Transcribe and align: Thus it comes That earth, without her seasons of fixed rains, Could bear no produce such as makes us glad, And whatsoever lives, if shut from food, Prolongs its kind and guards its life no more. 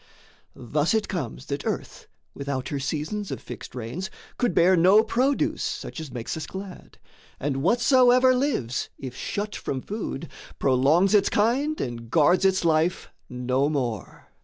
Thus 0.55 0.95
it 0.95 1.07
comes 1.07 1.45
That 1.45 1.63
earth, 1.63 2.07
without 2.33 2.69
her 2.69 2.79
seasons 2.79 3.29
of 3.29 3.39
fixed 3.39 3.75
rains, 3.75 4.09
Could 4.39 4.55
bear 4.55 4.75
no 4.75 5.03
produce 5.03 5.61
such 5.61 5.99
as 5.99 6.11
makes 6.11 6.35
us 6.35 6.47
glad, 6.47 6.97
And 7.39 7.57
whatsoever 7.61 8.33
lives, 8.33 8.89
if 8.97 9.15
shut 9.15 9.55
from 9.55 9.79
food, 9.83 10.27
Prolongs 10.57 11.13
its 11.13 11.29
kind 11.29 11.79
and 11.79 12.09
guards 12.09 12.45
its 12.45 12.65
life 12.65 13.11
no 13.29 13.69
more. 13.69 14.31